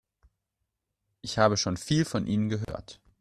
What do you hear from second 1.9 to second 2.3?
von